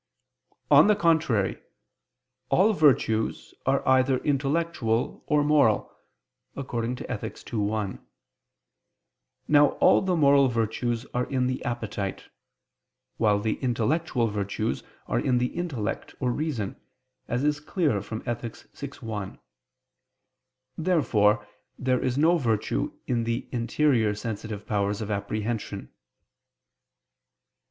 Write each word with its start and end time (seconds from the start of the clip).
On 0.71 0.87
the 0.87 0.95
contrary, 0.95 1.61
All 2.49 2.73
virtues 2.73 3.53
are 3.67 3.87
either 3.87 4.17
intellectual 4.17 5.23
or 5.27 5.43
moral 5.43 5.95
(Ethic. 6.57 7.53
ii, 7.53 7.59
1). 7.59 7.99
Now 9.47 9.67
all 9.77 10.01
the 10.01 10.15
moral 10.15 10.47
virtues 10.47 11.05
are 11.13 11.25
in 11.29 11.45
the 11.45 11.63
appetite; 11.63 12.29
while 13.17 13.39
the 13.39 13.57
intellectual 13.59 14.25
virtues 14.27 14.81
are 15.05 15.19
in 15.19 15.37
the 15.37 15.53
intellect 15.55 16.15
or 16.19 16.31
reason, 16.31 16.81
as 17.27 17.43
is 17.43 17.59
clear 17.59 18.01
from 18.01 18.23
Ethic. 18.25 18.55
vi, 18.75 18.87
1. 19.05 19.37
Therefore 20.79 21.47
there 21.77 21.99
is 22.03 22.17
no 22.17 22.39
virtue 22.39 22.97
in 23.05 23.23
the 23.23 23.47
interior 23.51 24.15
sensitive 24.15 24.65
powers 24.65 24.99
of 24.99 25.11
apprehension. 25.11 25.93